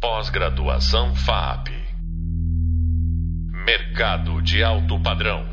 Pós-graduação 0.00 1.12
FAP. 1.16 1.70
Mercado 3.66 4.40
de 4.40 4.62
alto 4.62 5.02
padrão. 5.02 5.44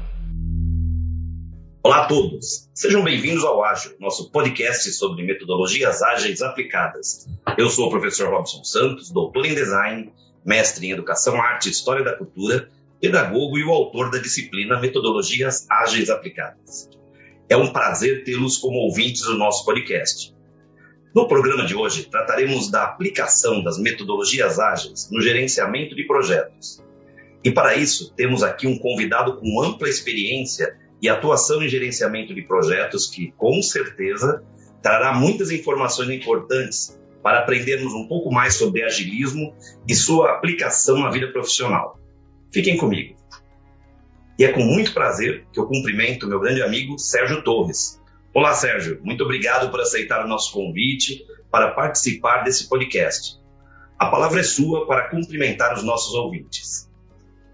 Olá 1.83 2.03
a 2.03 2.06
todos, 2.06 2.69
sejam 2.71 3.03
bem-vindos 3.03 3.43
ao 3.43 3.63
Ágil, 3.63 3.95
nosso 4.00 4.29
podcast 4.29 4.92
sobre 4.92 5.25
metodologias 5.25 6.03
ágeis 6.03 6.43
aplicadas. 6.43 7.25
Eu 7.58 7.71
sou 7.71 7.87
o 7.87 7.89
professor 7.89 8.29
Robson 8.29 8.63
Santos, 8.63 9.09
doutor 9.09 9.47
em 9.47 9.55
design, 9.55 10.13
mestre 10.46 10.86
em 10.86 10.91
educação, 10.91 11.41
arte 11.41 11.70
e 11.70 11.71
história 11.71 12.05
da 12.05 12.16
cultura, 12.16 12.70
pedagogo 13.02 13.57
e 13.57 13.64
o 13.64 13.71
autor 13.71 14.12
da 14.12 14.20
disciplina 14.20 14.80
Metodologias 14.80 15.66
Ágeis 15.71 16.12
Aplicadas. 16.12 16.88
É 17.50 17.57
um 17.57 17.73
prazer 17.73 18.23
tê-los 18.23 18.59
como 18.59 18.77
ouvintes 18.77 19.23
do 19.23 19.39
nosso 19.39 19.66
podcast. 19.66 20.34
No 21.16 21.29
programa 21.29 21.66
de 21.66 21.73
hoje, 21.73 22.09
trataremos 22.09 22.70
da 22.70 22.84
aplicação 22.84 23.63
das 23.63 23.79
metodologias 23.79 24.59
ágeis 24.59 25.09
no 25.09 25.21
gerenciamento 25.21 25.95
de 25.95 26.03
projetos. 26.03 26.84
E 27.41 27.49
para 27.49 27.73
isso, 27.73 28.13
temos 28.17 28.44
aqui 28.44 28.67
um 28.67 28.77
convidado 28.77 29.38
com 29.38 29.62
ampla 29.62 29.88
experiência 29.88 30.77
e 31.02 31.08
atuação 31.08 31.63
em 31.63 31.70
gerenciamento 31.70 32.36
de 32.36 32.41
projetos 32.41 33.08
que, 33.08 33.31
com 33.38 33.62
certeza, 33.62 34.44
trará 34.84 35.13
muitas 35.13 35.52
informações 35.52 36.09
importantes 36.09 36.99
para 37.23 37.39
aprendermos 37.39 37.94
um 37.94 38.09
pouco 38.09 38.30
mais 38.30 38.55
sobre 38.55 38.84
agilismo 38.84 39.55
e 39.88 39.95
sua 39.95 40.34
aplicação 40.34 41.00
na 41.00 41.09
vida 41.09 41.31
profissional. 41.31 41.97
Fiquem 42.52 42.75
comigo. 42.75 43.16
E 44.38 44.44
é 44.44 44.52
com 44.52 44.63
muito 44.66 44.94
prazer 44.94 45.45
que 45.53 45.61
eu 45.61 45.66
cumprimento 45.66 46.27
meu 46.27 46.41
grande 46.41 46.61
amigo 46.61 47.00
Sérgio 47.00 47.41
Torres. 47.41 48.02
Olá, 48.35 48.53
Sérgio. 48.53 48.99
Muito 49.02 49.23
obrigado 49.23 49.71
por 49.71 49.80
aceitar 49.80 50.25
o 50.25 50.27
nosso 50.27 50.52
convite 50.52 51.25
para 51.49 51.71
participar 51.71 52.44
desse 52.44 52.67
podcast. 52.67 53.39
A 53.98 54.08
palavra 54.08 54.41
é 54.41 54.44
sua 54.44 54.85
para 54.85 55.08
cumprimentar 55.09 55.73
os 55.73 55.85
nossos 55.85 56.13
ouvintes. 56.13 56.91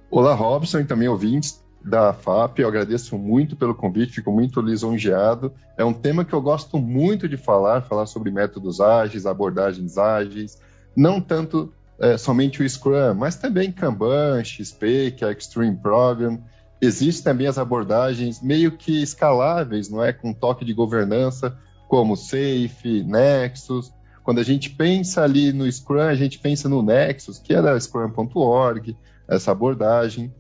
Olá, 0.09 0.33
Robson 0.33 0.79
e 0.79 0.85
também 0.85 1.07
ouvintes 1.07 1.63
da 1.85 2.11
FAP. 2.13 2.57
Eu 2.57 2.67
agradeço 2.67 3.15
muito 3.15 3.55
pelo 3.55 3.75
convite, 3.75 4.13
fico 4.13 4.31
muito 4.31 4.59
lisonjeado. 4.59 5.53
É 5.77 5.85
um 5.85 5.93
tema 5.93 6.25
que 6.25 6.33
eu 6.33 6.41
gosto 6.41 6.79
muito 6.79 7.29
de 7.29 7.37
falar, 7.37 7.83
falar 7.83 8.07
sobre 8.07 8.31
métodos 8.31 8.81
ágeis, 8.81 9.27
abordagens 9.27 9.99
ágeis, 9.99 10.59
não 10.95 11.21
tanto 11.21 11.71
é, 11.99 12.17
somente 12.17 12.63
o 12.63 12.67
Scrum, 12.67 13.13
mas 13.13 13.35
também 13.35 13.71
Kanban, 13.71 14.43
XP, 14.43 15.11
que 15.11 15.23
é 15.23 15.31
Extreme 15.31 15.77
Program. 15.77 16.41
Existem 16.81 17.23
também 17.23 17.45
as 17.45 17.59
abordagens 17.59 18.41
meio 18.41 18.71
que 18.71 19.03
escaláveis, 19.03 19.87
não 19.87 20.03
é, 20.03 20.11
com 20.11 20.33
toque 20.33 20.65
de 20.65 20.73
governança, 20.73 21.55
como 21.87 22.17
Safe, 22.17 23.03
Nexus. 23.03 23.93
Quando 24.23 24.39
a 24.39 24.43
gente 24.43 24.69
pensa 24.69 25.23
ali 25.23 25.53
no 25.53 25.71
Scrum, 25.71 25.99
a 25.99 26.15
gente 26.15 26.39
pensa 26.39 26.67
no 26.67 26.81
Nexus, 26.81 27.37
que 27.37 27.53
é 27.53 27.61
da 27.61 27.79
Scrum.org, 27.79 28.97
essa 29.27 29.51
abordagem. 29.51 30.33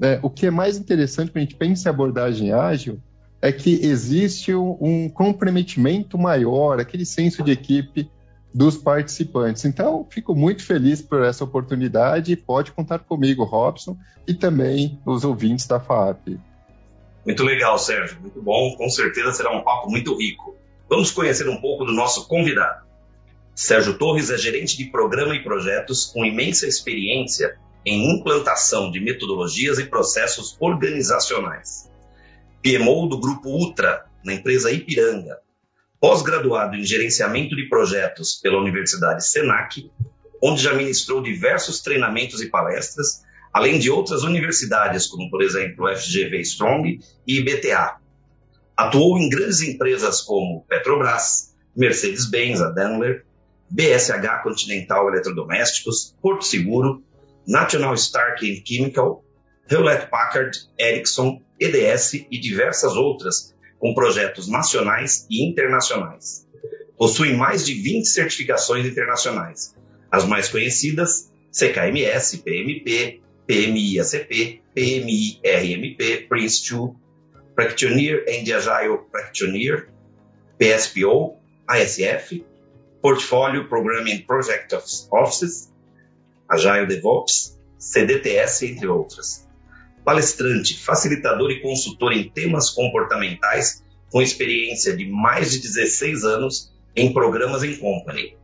É, 0.00 0.18
o 0.22 0.28
que 0.28 0.46
é 0.46 0.50
mais 0.50 0.76
interessante 0.76 1.30
quando 1.30 1.36
a 1.36 1.40
gente 1.42 1.54
pensa 1.54 1.88
em 1.88 1.90
abordagem 1.90 2.52
ágil 2.52 3.00
é 3.40 3.52
que 3.52 3.86
existe 3.86 4.54
um, 4.54 4.76
um 4.80 5.08
comprometimento 5.08 6.18
maior, 6.18 6.80
aquele 6.80 7.04
senso 7.04 7.42
de 7.42 7.52
equipe 7.52 8.10
dos 8.54 8.76
participantes. 8.76 9.64
Então, 9.64 10.06
fico 10.08 10.32
muito 10.34 10.64
feliz 10.64 11.02
por 11.02 11.24
essa 11.24 11.42
oportunidade 11.42 12.36
pode 12.36 12.70
contar 12.70 13.00
comigo, 13.00 13.42
Robson, 13.42 13.98
e 14.28 14.32
também 14.32 14.98
os 15.04 15.24
ouvintes 15.24 15.66
da 15.66 15.80
FAP. 15.80 16.38
Muito 17.26 17.42
legal, 17.42 17.76
Sérgio. 17.78 18.20
Muito 18.20 18.40
bom. 18.40 18.76
Com 18.76 18.88
certeza 18.88 19.32
será 19.32 19.50
um 19.50 19.64
papo 19.64 19.90
muito 19.90 20.16
rico. 20.16 20.54
Vamos 20.88 21.10
conhecer 21.10 21.48
um 21.48 21.60
pouco 21.60 21.84
do 21.84 21.92
nosso 21.92 22.28
convidado. 22.28 22.84
Sérgio 23.54 23.98
Torres 23.98 24.30
é 24.30 24.38
gerente 24.38 24.76
de 24.76 24.84
programa 24.86 25.34
e 25.34 25.42
projetos 25.42 26.04
com 26.04 26.24
imensa 26.24 26.66
experiência 26.66 27.56
em 27.84 28.16
implantação 28.16 28.90
de 28.90 29.00
metodologias 29.00 29.78
e 29.78 29.84
processos 29.84 30.56
organizacionais. 30.60 31.90
PMO 32.62 33.08
do 33.08 33.18
Grupo 33.18 33.48
Ultra, 33.48 34.06
na 34.24 34.34
empresa 34.34 34.70
Ipiranga, 34.72 35.38
pós-graduado 36.04 36.76
em 36.76 36.84
gerenciamento 36.84 37.56
de 37.56 37.66
projetos 37.66 38.34
pela 38.34 38.60
Universidade 38.60 39.26
Senac, 39.26 39.90
onde 40.42 40.62
já 40.62 40.74
ministrou 40.74 41.22
diversos 41.22 41.80
treinamentos 41.80 42.42
e 42.42 42.50
palestras, 42.50 43.22
além 43.50 43.78
de 43.78 43.90
outras 43.90 44.22
universidades, 44.22 45.06
como 45.06 45.30
por 45.30 45.40
exemplo 45.40 45.88
FGV 45.88 46.40
Strong 46.42 47.00
e 47.26 47.38
IBTA. 47.38 47.96
Atuou 48.76 49.16
em 49.16 49.30
grandes 49.30 49.62
empresas 49.62 50.20
como 50.20 50.66
Petrobras, 50.68 51.54
Mercedes-Benz, 51.74 52.60
a 52.60 52.68
Daimler, 52.68 53.24
BSH 53.70 54.42
Continental 54.42 55.08
Eletrodomésticos, 55.08 56.14
Porto 56.20 56.44
Seguro, 56.44 57.02
National 57.48 57.94
Stark 57.94 58.62
Chemical, 58.66 59.24
Hewlett 59.70 60.10
Packard, 60.10 60.68
Ericsson, 60.78 61.40
EDS 61.58 62.26
e 62.30 62.38
diversas 62.38 62.94
outras 62.94 63.54
com 63.78 63.94
projetos 63.94 64.48
nacionais 64.48 65.26
e 65.30 65.48
internacionais. 65.48 66.46
Possui 66.96 67.34
mais 67.34 67.66
de 67.66 67.74
20 67.74 68.04
certificações 68.06 68.86
internacionais. 68.86 69.74
As 70.10 70.24
mais 70.24 70.48
conhecidas, 70.48 71.30
CKMS, 71.52 72.38
PMP, 72.38 73.20
PMI-ACP, 73.46 74.62
PMI-RMP, 74.74 76.28
Prince2, 76.28 76.94
Practitioner 77.54 78.24
and 78.28 78.42
Agile 78.52 78.98
Practitioner, 79.10 79.88
PSPO, 80.58 81.36
ISF, 81.68 82.44
Portfolio 83.02 83.68
Programming 83.68 84.22
Project 84.22 84.74
Offices, 85.10 85.70
Agile 86.48 86.86
DevOps, 86.86 87.58
CDTS, 87.78 88.66
entre 88.66 88.88
outras 88.88 89.44
palestrante, 90.04 90.78
facilitador 90.78 91.50
e 91.50 91.60
consultor 91.60 92.12
em 92.12 92.28
temas 92.28 92.70
comportamentais, 92.70 93.82
com 94.10 94.20
experiência 94.20 94.96
de 94.96 95.06
mais 95.06 95.50
de 95.50 95.60
16 95.60 96.24
anos 96.24 96.72
em 96.94 97.12
programas 97.12 97.64
em 97.64 97.76
company. 97.76 98.36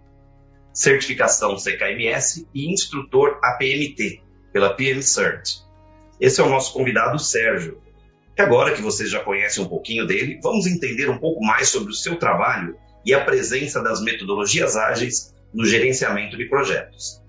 Certificação 0.73 1.57
CKMS 1.57 2.49
e 2.55 2.73
instrutor 2.73 3.39
APMT, 3.43 4.23
pela 4.53 4.75
PM 4.75 5.03
Cert. 5.03 5.61
Esse 6.21 6.41
é 6.41 6.45
o 6.45 6.49
nosso 6.49 6.73
convidado 6.73 7.19
Sérgio. 7.19 7.81
Que 8.35 8.43
agora 8.43 8.75
que 8.75 8.83
vocês 8.83 9.11
já 9.11 9.21
conhecem 9.21 9.63
um 9.63 9.69
pouquinho 9.69 10.07
dele, 10.07 10.41
vamos 10.43 10.67
entender 10.67 11.09
um 11.09 11.19
pouco 11.19 11.45
mais 11.45 11.69
sobre 11.69 11.91
o 11.91 11.95
seu 11.95 12.17
trabalho 12.17 12.77
e 13.05 13.15
a 13.15 13.25
presença 13.25 13.83
das 13.83 14.03
metodologias 14.03 14.77
ágeis 14.77 15.35
no 15.53 15.65
gerenciamento 15.65 16.37
de 16.37 16.47
projetos. 16.47 17.23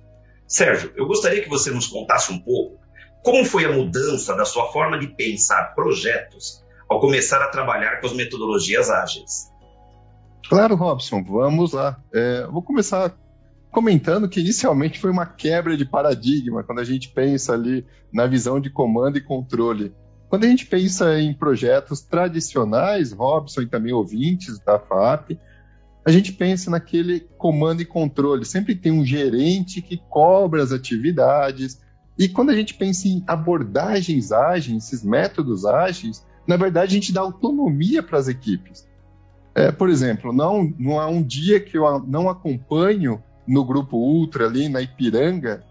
Sérgio, 0.47 0.91
eu 0.95 1.05
gostaria 1.05 1.41
que 1.41 1.49
você 1.49 1.71
nos 1.71 1.87
contasse 1.87 2.31
um 2.31 2.39
pouco 2.39 2.80
como 3.23 3.45
foi 3.45 3.65
a 3.65 3.71
mudança 3.71 4.35
da 4.35 4.45
sua 4.45 4.71
forma 4.71 4.97
de 4.97 5.07
pensar 5.07 5.75
projetos 5.75 6.63
ao 6.89 6.99
começar 6.99 7.41
a 7.41 7.47
trabalhar 7.47 7.99
com 7.99 8.07
as 8.07 8.13
metodologias 8.13 8.89
ágeis? 8.89 9.51
Claro, 10.49 10.75
Robson, 10.75 11.23
vamos 11.23 11.73
lá. 11.73 11.97
É, 12.13 12.45
vou 12.47 12.61
começar 12.61 13.15
comentando 13.71 14.27
que 14.27 14.41
inicialmente 14.41 14.99
foi 14.99 15.09
uma 15.09 15.25
quebra 15.25 15.77
de 15.77 15.85
paradigma 15.85 16.63
quando 16.63 16.79
a 16.79 16.83
gente 16.83 17.09
pensa 17.09 17.53
ali 17.53 17.85
na 18.11 18.27
visão 18.27 18.59
de 18.59 18.69
comando 18.69 19.17
e 19.17 19.21
controle. 19.21 19.93
Quando 20.27 20.43
a 20.43 20.47
gente 20.47 20.65
pensa 20.65 21.19
em 21.19 21.33
projetos 21.33 22.01
tradicionais, 22.01 23.11
Robson 23.11 23.61
e 23.61 23.67
também 23.67 23.93
ouvintes 23.93 24.59
da 24.59 24.77
FAP, 24.77 25.39
a 26.05 26.11
gente 26.11 26.33
pensa 26.33 26.71
naquele 26.71 27.21
comando 27.37 27.81
e 27.81 27.85
controle. 27.85 28.45
Sempre 28.45 28.75
tem 28.75 28.91
um 28.91 29.05
gerente 29.05 29.81
que 29.81 29.97
cobra 30.09 30.63
as 30.63 30.71
atividades, 30.71 31.79
e 32.17 32.27
quando 32.29 32.49
a 32.49 32.55
gente 32.55 32.73
pensa 32.73 33.07
em 33.07 33.23
abordagens 33.25 34.31
ágeis, 34.31 34.85
esses 34.85 35.03
métodos 35.03 35.65
ágeis, 35.65 36.25
na 36.45 36.57
verdade 36.57 36.91
a 36.91 36.99
gente 36.99 37.13
dá 37.13 37.21
autonomia 37.21 38.03
para 38.03 38.17
as 38.17 38.27
equipes. 38.27 38.87
É, 39.53 39.71
por 39.71 39.89
exemplo, 39.89 40.31
não, 40.31 40.73
não 40.77 40.99
há 40.99 41.07
um 41.07 41.21
dia 41.21 41.59
que 41.59 41.77
eu 41.77 41.99
não 42.07 42.29
acompanho 42.29 43.21
no 43.47 43.65
grupo 43.65 43.97
Ultra 43.97 44.45
ali 44.45 44.69
na 44.69 44.81
Ipiranga 44.81 45.63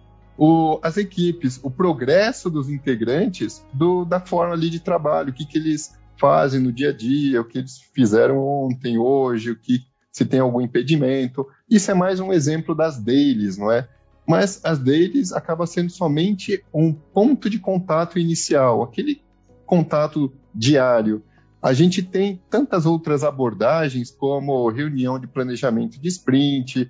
o, 0.42 0.80
as 0.82 0.96
equipes, 0.96 1.60
o 1.62 1.70
progresso 1.70 2.48
dos 2.48 2.70
integrantes 2.70 3.62
do, 3.74 4.06
da 4.06 4.18
forma 4.18 4.54
ali 4.54 4.70
de 4.70 4.80
trabalho, 4.80 5.28
o 5.28 5.32
que, 5.34 5.44
que 5.44 5.58
eles 5.58 5.94
fazem 6.18 6.58
no 6.58 6.72
dia 6.72 6.88
a 6.88 6.92
dia, 6.96 7.42
o 7.42 7.44
que 7.44 7.58
eles 7.58 7.78
fizeram 7.92 8.38
ontem, 8.38 8.96
hoje, 8.96 9.50
o 9.50 9.56
que 9.56 9.80
se 10.10 10.24
tem 10.24 10.40
algum 10.40 10.62
impedimento. 10.62 11.46
Isso 11.68 11.90
é 11.90 11.94
mais 11.94 12.20
um 12.20 12.32
exemplo 12.32 12.74
das 12.74 12.98
dailies, 12.98 13.58
não 13.58 13.70
é? 13.70 13.86
Mas 14.30 14.60
as 14.64 14.78
deles 14.78 15.32
acaba 15.32 15.66
sendo 15.66 15.90
somente 15.90 16.64
um 16.72 16.92
ponto 16.92 17.50
de 17.50 17.58
contato 17.58 18.16
inicial, 18.16 18.80
aquele 18.80 19.20
contato 19.66 20.32
diário. 20.54 21.24
A 21.60 21.72
gente 21.72 22.00
tem 22.00 22.40
tantas 22.48 22.86
outras 22.86 23.24
abordagens, 23.24 24.08
como 24.12 24.70
reunião 24.70 25.18
de 25.18 25.26
planejamento 25.26 26.00
de 26.00 26.06
sprint, 26.06 26.88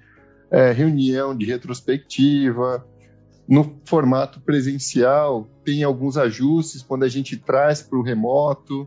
é, 0.51 0.71
reunião 0.71 1.35
de 1.35 1.47
retrospectiva. 1.47 2.87
No 3.49 3.81
formato 3.87 4.39
presencial, 4.43 5.49
tem 5.65 5.83
alguns 5.83 6.19
ajustes 6.19 6.83
quando 6.83 7.05
a 7.05 7.09
gente 7.09 7.39
traz 7.39 7.81
para 7.81 7.99
o 7.99 8.03
remoto. 8.03 8.87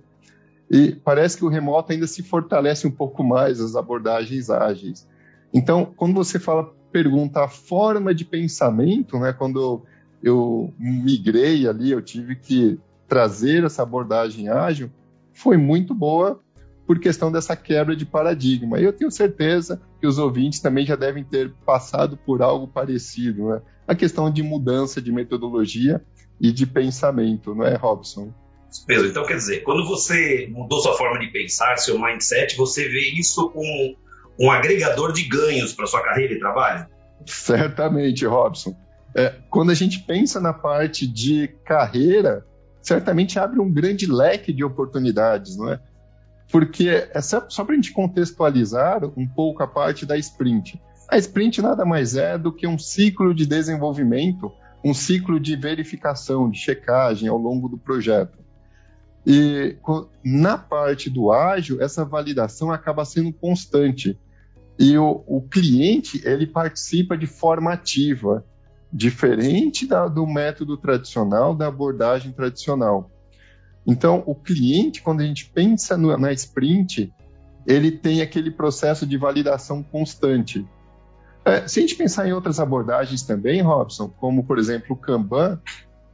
E 0.70 0.92
parece 0.92 1.38
que 1.38 1.44
o 1.44 1.50
remoto 1.50 1.92
ainda 1.92 2.06
se 2.06 2.22
fortalece 2.22 2.86
um 2.86 2.92
pouco 2.92 3.24
mais 3.24 3.60
as 3.60 3.76
abordagens 3.76 4.52
ágeis. 4.52 5.08
Então, 5.52 5.92
quando 5.98 6.14
você 6.14 6.38
fala 6.38 6.72
pergunta 6.94 7.44
a 7.44 7.48
forma 7.48 8.14
de 8.14 8.24
pensamento, 8.24 9.18
né, 9.18 9.34
quando 9.34 9.84
eu 10.22 10.74
migrei 10.80 11.68
ali, 11.68 11.92
eu 11.92 12.02
tive 12.02 12.36
que 12.36 12.80
trazer 13.08 13.64
essa 13.64 13.82
abordagem 13.82 14.48
ágil, 14.48 14.90
foi 15.34 15.58
muito 15.58 15.94
boa 15.94 16.40
por 16.86 17.00
questão 17.00 17.32
dessa 17.32 17.56
quebra 17.56 17.96
de 17.96 18.06
paradigma. 18.06 18.80
E 18.80 18.84
eu 18.84 18.94
tenho 18.94 19.10
certeza 19.10 19.82
que 20.00 20.06
os 20.06 20.18
ouvintes 20.18 20.60
também 20.60 20.86
já 20.86 20.96
devem 20.96 21.24
ter 21.24 21.52
passado 21.66 22.16
por 22.16 22.42
algo 22.42 22.68
parecido, 22.68 23.50
né? 23.50 23.62
A 23.88 23.96
questão 23.96 24.32
de 24.32 24.44
mudança 24.44 25.02
de 25.02 25.12
metodologia 25.12 26.02
e 26.40 26.52
de 26.52 26.66
pensamento, 26.66 27.56
não 27.56 27.66
é, 27.66 27.76
Robson? 27.76 28.34
Pedro, 28.88 29.08
então 29.08 29.26
quer 29.26 29.36
dizer, 29.36 29.64
quando 29.64 29.86
você 29.86 30.48
mudou 30.52 30.80
sua 30.80 30.98
forma 30.98 31.20
de 31.20 31.32
pensar, 31.32 31.78
seu 31.78 32.00
mindset, 32.00 32.56
você 32.58 32.88
vê 32.88 33.12
isso 33.18 33.50
como 33.50 33.96
um 34.40 34.52
agregador 34.52 35.14
de 35.14 35.24
ganhos 35.24 35.74
para 35.74 35.86
sua 35.86 36.02
carreira 36.02 36.34
e 36.34 36.40
trabalho? 36.40 36.88
Certamente, 37.26 38.26
Robson. 38.26 38.76
É, 39.16 39.36
quando 39.50 39.72
a 39.72 39.76
gente 39.76 40.00
pensa 40.00 40.40
na 40.42 40.54
parte 40.54 41.06
de 41.06 41.48
carreira, 41.64 42.46
certamente 42.82 43.38
abre 43.38 43.60
um 43.60 43.72
grande 43.72 44.12
leque 44.12 44.52
de 44.52 44.64
oportunidades, 44.64 45.56
não 45.56 45.72
é? 45.72 45.80
Porque 46.52 47.08
é 47.14 47.22
só, 47.22 47.48
só 47.48 47.64
para 47.64 47.74
a 47.74 47.76
gente 47.76 47.94
contextualizar 47.94 49.04
um 49.18 49.28
pouco 49.28 49.64
a 49.64 49.68
parte 49.68 50.06
da 50.06 50.18
sprint. 50.18 50.82
A 51.10 51.18
sprint 51.18 51.62
nada 51.62 51.86
mais 51.86 52.16
é 52.16 52.38
do 52.38 52.52
que 52.52 52.68
um 52.68 52.78
ciclo 52.78 53.34
de 53.34 53.46
desenvolvimento, 53.46 54.52
um 54.84 54.94
ciclo 54.94 55.40
de 55.40 55.56
verificação, 55.56 56.50
de 56.50 56.58
checagem 56.58 57.30
ao 57.30 57.38
longo 57.38 57.70
do 57.70 57.78
projeto. 57.78 58.38
E 59.26 59.78
na 60.24 60.58
parte 60.58 61.10
do 61.10 61.32
ágil, 61.32 61.82
essa 61.82 62.04
validação 62.04 62.72
acaba 62.72 63.06
sendo 63.06 63.32
constante. 63.32 64.20
E 64.80 64.98
o, 64.98 65.24
o 65.28 65.42
cliente, 65.42 66.22
ele 66.26 66.48
participa 66.48 67.18
de 67.18 67.28
forma 67.28 67.72
ativa, 67.72 68.44
diferente 68.92 69.88
da, 69.88 70.08
do 70.08 70.26
método 70.26 70.78
tradicional, 70.78 71.56
da 71.56 71.68
abordagem 71.68 72.32
tradicional. 72.32 73.10
Então, 73.86 74.24
o 74.26 74.34
cliente, 74.34 75.02
quando 75.02 75.22
a 75.22 75.26
gente 75.26 75.50
pensa 75.50 75.98
no, 75.98 76.18
na 76.18 76.32
sprint, 76.32 77.14
ele 77.66 77.92
tem 77.92 78.22
aquele 78.22 78.52
processo 78.52 79.06
de 79.06 79.18
validação 79.18 79.84
constante. 79.84 80.66
É, 81.46 81.68
se 81.68 81.80
a 81.80 81.82
gente 81.82 81.96
pensar 81.96 82.28
em 82.28 82.34
outras 82.34 82.60
abordagens 82.60 83.24
também, 83.24 83.62
Robson, 83.62 84.08
como 84.08 84.46
por 84.46 84.58
exemplo 84.58 84.96
o 84.96 84.98
Kanban, 84.98 85.60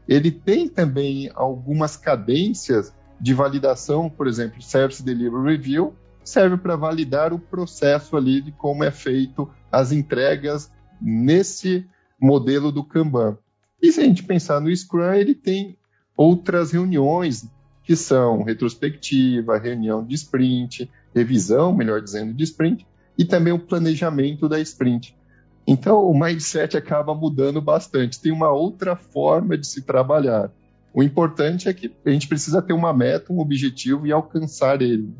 ele 0.08 0.32
tem 0.32 0.68
também 0.68 1.30
algumas 1.36 1.96
cadências 1.96 2.94
de 3.22 3.34
validação, 3.34 4.10
por 4.10 4.28
exemplo, 4.28 4.62
Service 4.62 5.04
Delivery 5.04 5.44
Review, 5.44 5.94
serve 6.24 6.58
para 6.58 6.76
validar 6.76 7.34
o 7.34 7.40
processo 7.40 8.16
ali 8.16 8.42
de 8.42 8.52
como 8.52 8.84
é 8.84 8.92
feito 8.92 9.50
as 9.72 9.92
entregas 9.92 10.72
nesse 11.02 11.86
modelo 12.20 12.72
do 12.72 12.84
Kanban. 12.84 13.38
E 13.82 13.92
se 13.92 14.02
a 14.02 14.04
gente 14.04 14.24
pensar 14.24 14.60
no 14.60 14.76
Scrum, 14.76 15.14
ele 15.14 15.34
tem 15.34 15.78
outras 16.16 16.72
reuniões 16.72 17.48
que 17.84 17.96
são 17.96 18.44
retrospectiva, 18.44 19.58
reunião 19.58 20.06
de 20.06 20.14
sprint, 20.16 20.90
revisão, 21.16 21.74
melhor 21.74 22.02
dizendo, 22.02 22.34
de 22.34 22.44
sprint, 22.44 22.86
e 23.18 23.26
também 23.26 23.54
o 23.54 23.60
planejamento 23.60 24.48
da 24.48 24.60
sprint. 24.60 25.18
Então, 25.66 26.04
o 26.04 26.18
mindset 26.18 26.76
acaba 26.78 27.14
mudando 27.16 27.62
bastante. 27.62 28.22
Tem 28.22 28.32
uma 28.32 28.52
outra 28.52 28.96
forma 28.96 29.58
de 29.58 29.68
se 29.68 29.82
trabalhar. 29.82 30.52
O 30.94 31.04
importante 31.04 31.70
é 31.70 31.74
que 31.74 31.92
a 32.06 32.10
gente 32.10 32.28
precisa 32.28 32.62
ter 32.62 32.74
uma 32.74 32.94
meta, 32.94 33.32
um 33.32 33.40
objetivo 33.40 34.06
e 34.08 34.12
alcançar 34.12 34.82
ele. 34.82 35.14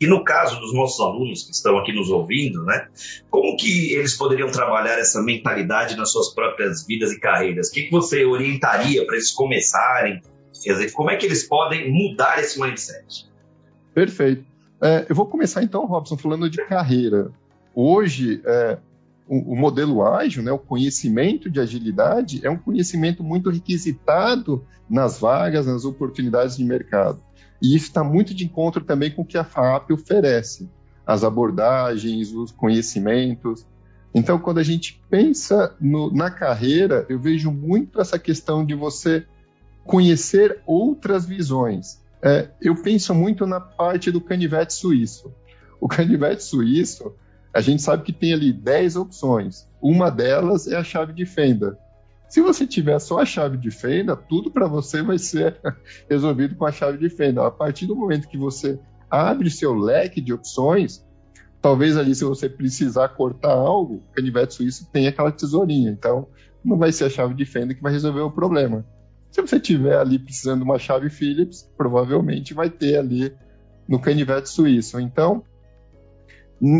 E 0.00 0.06
no 0.06 0.22
caso 0.24 0.60
dos 0.60 0.74
nossos 0.74 1.00
alunos 1.00 1.44
que 1.44 1.52
estão 1.52 1.78
aqui 1.78 1.92
nos 1.92 2.10
ouvindo, 2.10 2.62
né, 2.64 2.88
como 3.30 3.56
que 3.56 3.94
eles 3.94 4.14
poderiam 4.14 4.50
trabalhar 4.50 4.98
essa 4.98 5.22
mentalidade 5.22 5.96
nas 5.96 6.12
suas 6.12 6.34
próprias 6.34 6.86
vidas 6.86 7.12
e 7.12 7.20
carreiras? 7.20 7.68
O 7.68 7.72
que, 7.72 7.84
que 7.84 7.90
você 7.90 8.24
orientaria 8.24 9.06
para 9.06 9.14
eles 9.14 9.30
começarem? 9.30 10.20
Quer 10.62 10.72
dizer, 10.72 10.92
como 10.92 11.10
é 11.10 11.16
que 11.16 11.24
eles 11.24 11.44
podem 11.48 11.90
mudar 11.90 12.38
esse 12.40 12.60
mindset? 12.60 13.26
Perfeito. 13.94 14.44
É, 14.82 15.06
eu 15.08 15.14
vou 15.14 15.26
começar 15.26 15.62
então, 15.62 15.86
Robson, 15.86 16.16
falando 16.16 16.50
de 16.50 16.58
carreira. 16.66 17.30
Hoje, 17.74 18.42
é, 18.44 18.78
o, 19.26 19.52
o, 19.52 19.56
modelo 19.56 20.02
ágil, 20.06 20.42
né, 20.42 20.52
o 20.52 20.58
conhecimento 20.58 21.50
de 21.50 21.60
agilidade, 21.60 22.40
é 22.44 22.50
um 22.50 22.58
conhecimento 22.58 23.24
muito 23.24 23.50
requisitado 23.50 24.64
nas 24.88 25.18
vagas, 25.18 25.66
nas 25.66 25.84
oportunidades 25.84 26.56
de 26.56 26.64
mercado. 26.64 27.20
E 27.62 27.74
isso 27.74 27.86
está 27.86 28.04
muito 28.04 28.34
de 28.34 28.44
encontro 28.44 28.84
também 28.84 29.10
com 29.10 29.22
o 29.22 29.24
que 29.24 29.38
a 29.38 29.44
FAP 29.44 29.90
oferece, 29.90 30.68
as 31.06 31.24
abordagens, 31.24 32.32
os 32.32 32.50
conhecimentos. 32.52 33.66
Então, 34.14 34.38
quando 34.38 34.58
a 34.58 34.62
gente 34.62 35.02
pensa 35.10 35.74
no, 35.80 36.12
na 36.12 36.30
carreira, 36.30 37.06
eu 37.08 37.18
vejo 37.18 37.50
muito 37.50 38.00
essa 38.00 38.18
questão 38.18 38.64
de 38.64 38.74
você 38.74 39.26
conhecer 39.84 40.60
outras 40.66 41.24
visões. 41.24 42.00
É, 42.22 42.50
eu 42.60 42.74
penso 42.82 43.14
muito 43.14 43.46
na 43.46 43.60
parte 43.60 44.10
do 44.10 44.20
canivete 44.20 44.72
suíço. 44.72 45.32
O 45.80 45.86
canivete 45.86 46.42
suíço 46.42 47.12
a 47.56 47.60
gente 47.62 47.80
sabe 47.80 48.02
que 48.02 48.12
tem 48.12 48.34
ali 48.34 48.52
10 48.52 48.96
opções. 48.96 49.66
Uma 49.80 50.10
delas 50.10 50.66
é 50.66 50.76
a 50.76 50.84
chave 50.84 51.14
de 51.14 51.24
fenda. 51.24 51.78
Se 52.28 52.40
você 52.40 52.66
tiver 52.66 52.98
só 52.98 53.20
a 53.20 53.24
chave 53.24 53.56
de 53.56 53.70
fenda, 53.70 54.16
tudo 54.16 54.50
para 54.50 54.66
você 54.66 55.02
vai 55.02 55.18
ser 55.18 55.60
resolvido 56.10 56.56
com 56.56 56.64
a 56.64 56.72
chave 56.72 56.98
de 56.98 57.08
fenda. 57.08 57.46
A 57.46 57.50
partir 57.50 57.86
do 57.86 57.94
momento 57.94 58.28
que 58.28 58.36
você 58.38 58.78
abre 59.10 59.50
seu 59.50 59.74
leque 59.74 60.20
de 60.20 60.32
opções, 60.32 61.04
talvez 61.62 61.96
ali 61.96 62.14
se 62.14 62.24
você 62.24 62.48
precisar 62.48 63.10
cortar 63.10 63.52
algo, 63.52 63.96
o 63.96 64.14
canivete 64.14 64.54
suíço 64.54 64.90
tem 64.92 65.06
aquela 65.06 65.30
tesourinha. 65.30 65.90
Então, 65.90 66.28
não 66.64 66.76
vai 66.76 66.90
ser 66.90 67.04
a 67.04 67.10
chave 67.10 67.34
de 67.34 67.44
fenda 67.44 67.74
que 67.74 67.82
vai 67.82 67.92
resolver 67.92 68.20
o 68.20 68.30
problema. 68.30 68.84
Se 69.30 69.40
você 69.40 69.60
tiver 69.60 69.96
ali 69.96 70.18
precisando 70.18 70.58
de 70.60 70.64
uma 70.64 70.78
chave 70.78 71.10
Phillips, 71.10 71.70
provavelmente 71.76 72.54
vai 72.54 72.70
ter 72.70 72.96
ali 72.96 73.32
no 73.88 74.00
canivete 74.00 74.48
suíço. 74.48 74.98
Então, 74.98 75.44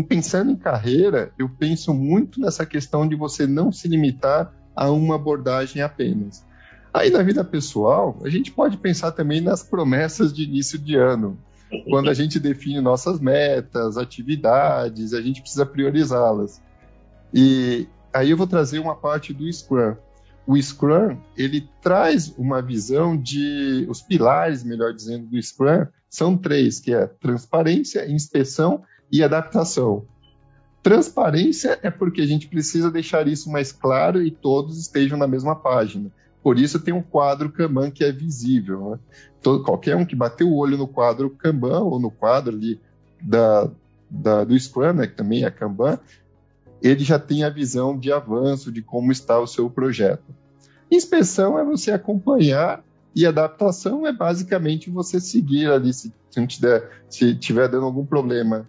Pensando 0.09 0.49
em 0.49 0.55
carreira, 0.55 1.31
eu 1.37 1.47
penso 1.47 1.93
muito 1.93 2.41
nessa 2.41 2.65
questão 2.65 3.07
de 3.07 3.15
você 3.15 3.45
não 3.45 3.71
se 3.71 3.87
limitar 3.87 4.51
a 4.77 4.91
uma 4.91 5.15
abordagem 5.15 5.81
apenas. 5.81 6.45
Aí 6.93 7.09
na 7.09 7.23
vida 7.23 7.43
pessoal, 7.43 8.17
a 8.23 8.29
gente 8.29 8.51
pode 8.51 8.77
pensar 8.77 9.11
também 9.11 9.41
nas 9.41 9.63
promessas 9.63 10.31
de 10.31 10.43
início 10.43 10.77
de 10.77 10.95
ano. 10.95 11.37
Quando 11.89 12.09
a 12.09 12.13
gente 12.13 12.39
define 12.39 12.79
nossas 12.79 13.19
metas, 13.19 13.97
atividades, 13.97 15.13
a 15.13 15.21
gente 15.21 15.41
precisa 15.41 15.65
priorizá-las. 15.65 16.61
E 17.33 17.87
aí 18.13 18.29
eu 18.29 18.37
vou 18.37 18.47
trazer 18.47 18.79
uma 18.79 18.95
parte 18.95 19.33
do 19.33 19.51
Scrum. 19.51 19.95
O 20.45 20.55
Scrum, 20.61 21.17
ele 21.35 21.67
traz 21.81 22.33
uma 22.37 22.61
visão 22.61 23.17
de 23.17 23.85
os 23.89 24.01
pilares, 24.01 24.63
melhor 24.63 24.93
dizendo, 24.93 25.25
do 25.25 25.41
Scrum 25.41 25.87
são 26.09 26.37
três, 26.37 26.79
que 26.79 26.93
é 26.93 27.05
transparência, 27.05 28.09
inspeção 28.09 28.81
e 29.11 29.21
adaptação. 29.21 30.05
Transparência 30.87 31.77
é 31.83 31.91
porque 31.91 32.21
a 32.21 32.25
gente 32.25 32.47
precisa 32.47 32.89
deixar 32.89 33.27
isso 33.27 33.51
mais 33.51 33.73
claro 33.73 34.23
e 34.23 34.31
todos 34.31 34.79
estejam 34.79 35.17
na 35.17 35.27
mesma 35.27 35.53
página. 35.53 36.09
Por 36.41 36.57
isso 36.57 36.79
tem 36.79 36.93
um 36.93 37.01
quadro 37.01 37.51
Kanban 37.51 37.91
que 37.91 38.05
é 38.05 38.11
visível. 38.13 38.91
Né? 38.91 38.99
Todo, 39.41 39.65
qualquer 39.65 39.97
um 39.97 40.05
que 40.05 40.15
bater 40.15 40.45
o 40.45 40.55
olho 40.55 40.77
no 40.77 40.87
quadro 40.87 41.29
Kanban 41.29 41.81
ou 41.81 41.99
no 41.99 42.09
quadro 42.09 42.55
ali 42.55 42.79
da, 43.21 43.69
da, 44.09 44.45
do 44.45 44.57
Scrum, 44.57 44.93
né, 44.93 45.07
que 45.07 45.15
também 45.17 45.43
é 45.43 45.51
Kanban, 45.51 45.99
ele 46.81 47.03
já 47.03 47.19
tem 47.19 47.43
a 47.43 47.49
visão 47.49 47.99
de 47.99 48.09
avanço 48.09 48.71
de 48.71 48.81
como 48.81 49.11
está 49.11 49.37
o 49.41 49.45
seu 49.45 49.69
projeto. 49.69 50.33
Inspeção 50.89 51.59
é 51.59 51.65
você 51.65 51.91
acompanhar 51.91 52.81
e 53.13 53.25
adaptação 53.25 54.07
é 54.07 54.13
basicamente 54.13 54.89
você 54.89 55.19
seguir 55.19 55.69
ali 55.69 55.91
se, 55.91 56.13
se 57.09 57.35
tiver 57.35 57.67
dando 57.67 57.87
algum 57.87 58.05
problema 58.05 58.65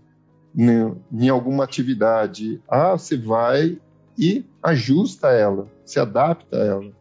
em 0.58 1.28
alguma 1.28 1.62
atividade, 1.62 2.60
ah, 2.68 2.92
você 2.92 3.16
vai 3.16 3.78
e 4.18 4.44
ajusta 4.62 5.28
ela, 5.28 5.68
se 5.84 6.00
adapta 6.00 6.56
a 6.56 6.64
ela. 6.64 6.92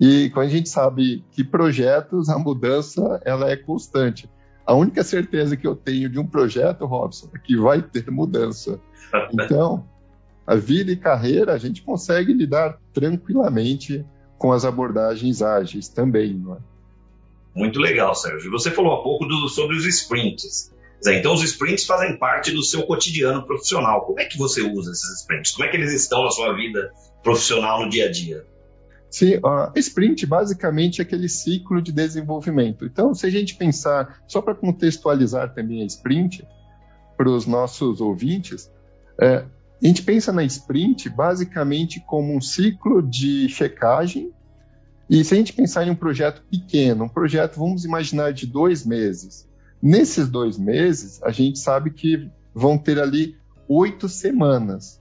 E 0.00 0.30
quando 0.30 0.46
a 0.46 0.50
gente 0.50 0.68
sabe 0.68 1.24
que 1.30 1.44
projetos, 1.44 2.28
a 2.28 2.38
mudança 2.38 3.20
ela 3.24 3.50
é 3.50 3.56
constante. 3.56 4.28
A 4.66 4.74
única 4.74 5.04
certeza 5.04 5.56
que 5.56 5.66
eu 5.66 5.76
tenho 5.76 6.08
de 6.08 6.18
um 6.18 6.26
projeto, 6.26 6.84
Robson, 6.84 7.28
é 7.34 7.38
que 7.38 7.56
vai 7.56 7.80
ter 7.80 8.10
mudança. 8.10 8.80
Então, 9.32 9.84
a 10.46 10.54
vida 10.54 10.92
e 10.92 10.96
carreira, 10.96 11.52
a 11.52 11.58
gente 11.58 11.82
consegue 11.82 12.32
lidar 12.32 12.78
tranquilamente 12.92 14.06
com 14.38 14.52
as 14.52 14.64
abordagens 14.64 15.42
ágeis 15.42 15.88
também, 15.88 16.34
não 16.34 16.54
é? 16.54 16.58
Muito 17.54 17.80
legal, 17.80 18.14
Sérgio. 18.14 18.52
Você 18.52 18.70
falou 18.70 18.92
há 18.92 19.02
pouco 19.02 19.26
do, 19.26 19.48
sobre 19.48 19.76
os 19.76 19.84
sprints. 19.84 20.72
Então, 21.06 21.32
os 21.32 21.42
sprints 21.42 21.86
fazem 21.86 22.18
parte 22.18 22.50
do 22.50 22.62
seu 22.62 22.82
cotidiano 22.82 23.46
profissional. 23.46 24.04
Como 24.04 24.20
é 24.20 24.24
que 24.24 24.36
você 24.36 24.60
usa 24.62 24.92
esses 24.92 25.20
sprints? 25.20 25.52
Como 25.52 25.66
é 25.66 25.70
que 25.70 25.76
eles 25.76 25.92
estão 25.92 26.24
na 26.24 26.30
sua 26.30 26.54
vida 26.54 26.92
profissional 27.22 27.82
no 27.82 27.88
dia 27.88 28.06
a 28.06 28.10
dia? 28.10 28.44
Sim, 29.10 29.36
uh, 29.36 29.72
sprint 29.76 30.24
basicamente 30.26 31.00
é 31.00 31.02
aquele 31.02 31.28
ciclo 31.28 31.82
de 31.82 31.90
desenvolvimento. 31.90 32.84
Então, 32.84 33.14
se 33.14 33.26
a 33.26 33.30
gente 33.30 33.56
pensar, 33.56 34.22
só 34.28 34.40
para 34.40 34.54
contextualizar 34.54 35.52
também 35.54 35.82
a 35.82 35.86
sprint 35.86 36.46
para 37.16 37.28
os 37.28 37.46
nossos 37.46 38.00
ouvintes, 38.00 38.70
é, 39.20 39.44
A 39.82 39.86
gente 39.86 40.02
pensa 40.02 40.30
na 40.30 40.44
sprint 40.44 41.08
basicamente 41.08 42.00
como 42.00 42.36
um 42.36 42.40
ciclo 42.40 43.02
de 43.02 43.48
checagem. 43.48 44.30
E 45.08 45.24
se 45.24 45.34
a 45.34 45.36
gente 45.38 45.54
pensar 45.54 45.86
em 45.86 45.90
um 45.90 45.94
projeto 45.94 46.42
pequeno, 46.50 47.04
um 47.04 47.08
projeto, 47.08 47.58
vamos 47.58 47.84
imaginar, 47.84 48.32
de 48.32 48.46
dois 48.46 48.84
meses. 48.84 49.48
Nesses 49.82 50.28
dois 50.28 50.58
meses, 50.58 51.22
a 51.22 51.30
gente 51.30 51.58
sabe 51.58 51.90
que 51.90 52.30
vão 52.54 52.76
ter 52.76 52.98
ali 52.98 53.36
oito 53.68 54.08
semanas. 54.08 55.00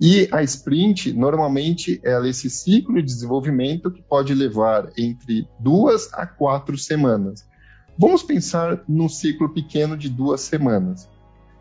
E 0.00 0.28
a 0.32 0.42
sprint, 0.42 1.12
normalmente, 1.12 2.00
ela 2.02 2.26
é 2.26 2.30
esse 2.30 2.50
ciclo 2.50 2.96
de 2.96 3.02
desenvolvimento 3.02 3.90
que 3.90 4.02
pode 4.02 4.34
levar 4.34 4.90
entre 4.98 5.46
duas 5.60 6.12
a 6.12 6.26
quatro 6.26 6.76
semanas. 6.76 7.46
Vamos 7.96 8.22
pensar 8.22 8.82
num 8.88 9.08
ciclo 9.08 9.48
pequeno 9.50 9.96
de 9.96 10.08
duas 10.08 10.40
semanas. 10.40 11.08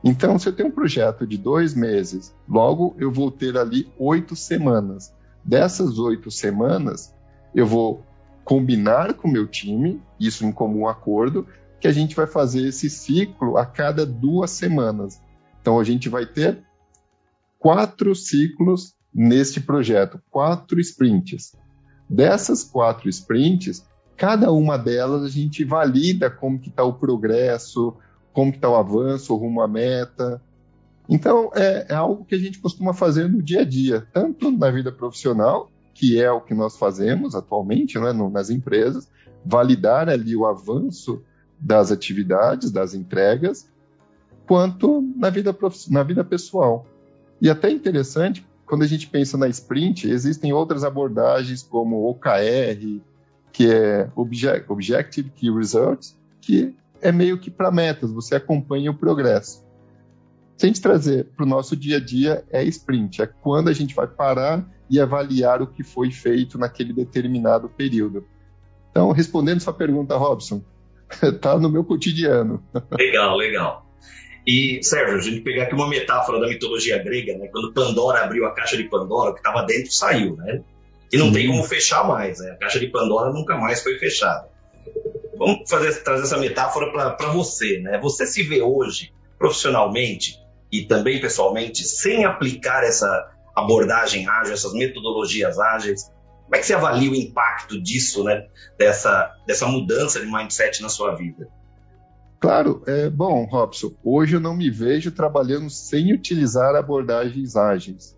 Então, 0.03 0.39
se 0.39 0.49
eu 0.49 0.53
tenho 0.53 0.69
um 0.69 0.71
projeto 0.71 1.27
de 1.27 1.37
dois 1.37 1.75
meses, 1.75 2.33
logo 2.49 2.95
eu 2.97 3.11
vou 3.11 3.29
ter 3.29 3.55
ali 3.55 3.91
oito 3.99 4.35
semanas. 4.35 5.13
Dessas 5.43 5.99
oito 5.99 6.31
semanas, 6.31 7.13
eu 7.53 7.67
vou 7.67 8.03
combinar 8.43 9.13
com 9.13 9.27
o 9.27 9.31
meu 9.31 9.47
time, 9.47 10.01
isso 10.19 10.43
em 10.45 10.51
comum 10.51 10.87
acordo, 10.87 11.45
que 11.81 11.87
a 11.87 11.91
gente 11.91 12.15
vai 12.15 12.27
fazer 12.27 12.67
esse 12.67 12.89
ciclo 12.89 13.57
a 13.57 13.65
cada 13.65 14.05
duas 14.05 14.51
semanas. 14.51 15.19
Então, 15.59 15.79
a 15.79 15.83
gente 15.83 16.07
vai 16.07 16.27
ter 16.27 16.63
quatro 17.57 18.15
ciclos 18.15 18.93
neste 19.11 19.59
projeto, 19.59 20.21
quatro 20.29 20.79
sprints. 20.79 21.55
Dessas 22.07 22.63
quatro 22.63 23.09
sprints, 23.09 23.83
cada 24.15 24.51
uma 24.51 24.77
delas 24.77 25.23
a 25.23 25.29
gente 25.29 25.63
valida 25.63 26.29
como 26.29 26.59
que 26.59 26.69
está 26.69 26.83
o 26.83 26.93
progresso, 26.93 27.95
como 28.31 28.51
está 28.51 28.69
o 28.69 28.75
avanço, 28.75 29.35
rumo 29.35 29.61
à 29.61 29.67
meta. 29.67 30.39
Então, 31.09 31.49
é, 31.55 31.87
é, 31.89 31.95
algo 31.95 32.23
que 32.25 32.35
a 32.35 32.39
gente 32.39 32.59
costuma 32.59 32.93
fazer 32.93 33.27
no 33.27 33.41
dia 33.41 33.61
a 33.61 33.65
dia, 33.65 34.07
tanto 34.13 34.51
na 34.51 34.69
vida 34.69 34.91
profissional, 34.91 35.69
que 35.95 36.21
é 36.21 36.31
o 36.31 36.41
que 36.41 36.53
nós 36.53 36.77
fazemos 36.77 37.33
atualmente 37.33 37.97
né, 37.97 38.13
no, 38.13 38.29
nas 38.29 38.51
empresas, 38.51 39.09
validar 39.43 40.07
ali 40.09 40.35
o 40.35 40.45
avanço 40.45 41.23
das 41.61 41.91
atividades, 41.91 42.71
das 42.71 42.93
entregas, 42.93 43.69
quanto 44.47 45.01
na 45.15 45.29
vida, 45.29 45.55
na 45.89 46.03
vida 46.03 46.23
pessoal. 46.23 46.85
E 47.39 47.49
até 47.49 47.69
interessante, 47.69 48.45
quando 48.65 48.83
a 48.83 48.87
gente 48.87 49.07
pensa 49.07 49.37
na 49.37 49.47
sprint, 49.47 50.09
existem 50.09 50.51
outras 50.51 50.83
abordagens 50.83 51.61
como 51.61 52.09
OKR, 52.09 53.01
que 53.51 53.71
é 53.71 54.09
Objective 54.15 55.29
Key 55.29 55.51
Results, 55.51 56.17
que 56.39 56.75
é 57.01 57.11
meio 57.11 57.39
que 57.39 57.51
para 57.51 57.71
metas, 57.71 58.11
você 58.11 58.35
acompanha 58.35 58.91
o 58.91 58.97
progresso. 58.97 59.63
Se 60.57 60.65
a 60.65 60.67
gente 60.67 60.81
trazer 60.81 61.25
para 61.35 61.43
o 61.43 61.49
nosso 61.49 61.75
dia 61.75 61.97
a 61.97 61.99
dia, 61.99 62.45
é 62.51 62.63
sprint, 62.63 63.21
é 63.21 63.25
quando 63.25 63.69
a 63.69 63.73
gente 63.73 63.95
vai 63.95 64.07
parar 64.07 64.63
e 64.89 64.99
avaliar 64.99 65.61
o 65.61 65.67
que 65.67 65.83
foi 65.83 66.11
feito 66.11 66.57
naquele 66.57 66.93
determinado 66.93 67.67
período. 67.67 68.25
Então, 68.91 69.11
respondendo 69.11 69.59
sua 69.59 69.73
pergunta, 69.73 70.17
Robson, 70.17 70.61
está 71.23 71.57
no 71.59 71.69
meu 71.69 71.83
cotidiano. 71.83 72.63
Legal, 72.97 73.37
legal. 73.37 73.85
E, 74.45 74.79
Sérgio, 74.83 75.17
a 75.17 75.21
gente 75.21 75.41
pegar 75.41 75.63
aqui 75.63 75.75
uma 75.75 75.87
metáfora 75.87 76.39
da 76.39 76.47
mitologia 76.47 76.97
grega, 76.97 77.37
né? 77.37 77.47
Quando 77.51 77.73
Pandora 77.73 78.23
abriu 78.23 78.45
a 78.45 78.53
caixa 78.53 78.75
de 78.75 78.85
Pandora, 78.85 79.31
o 79.31 79.33
que 79.33 79.39
estava 79.39 79.63
dentro 79.65 79.91
saiu, 79.91 80.35
né? 80.35 80.61
E 81.11 81.17
não 81.17 81.27
Sim. 81.27 81.33
tem 81.33 81.47
como 81.47 81.63
fechar 81.63 82.07
mais, 82.07 82.39
né? 82.39 82.51
A 82.51 82.55
caixa 82.55 82.79
de 82.79 82.87
Pandora 82.87 83.31
nunca 83.31 83.55
mais 83.57 83.83
foi 83.83 83.99
fechada 83.99 84.49
vamos 85.41 85.67
fazer, 85.67 86.03
trazer 86.03 86.23
essa 86.23 86.37
metáfora 86.37 86.91
para 86.91 87.31
você, 87.31 87.79
né? 87.79 87.99
Você 87.99 88.27
se 88.27 88.43
vê 88.43 88.61
hoje, 88.61 89.11
profissionalmente 89.39 90.39
e 90.71 90.83
também 90.83 91.19
pessoalmente, 91.19 91.83
sem 91.83 92.25
aplicar 92.25 92.83
essa 92.83 93.31
abordagem 93.55 94.27
ágil, 94.27 94.53
essas 94.53 94.73
metodologias 94.73 95.59
ágeis, 95.59 96.11
como 96.51 96.57
é 96.57 96.59
que 96.59 96.65
você 96.65 96.73
avalia 96.73 97.09
o 97.09 97.15
impacto 97.15 97.81
disso, 97.81 98.25
né? 98.25 98.45
Dessa, 98.77 99.33
dessa 99.47 99.65
mudança 99.67 100.19
de 100.19 100.25
mindset 100.29 100.81
na 100.81 100.89
sua 100.89 101.15
vida? 101.15 101.47
Claro, 102.41 102.83
é 102.85 103.09
bom, 103.09 103.45
Robson. 103.45 103.93
Hoje 104.03 104.35
eu 104.35 104.41
não 104.41 104.53
me 104.53 104.69
vejo 104.69 105.13
trabalhando 105.13 105.69
sem 105.69 106.11
utilizar 106.11 106.75
abordagens 106.75 107.55
ágeis. 107.55 108.17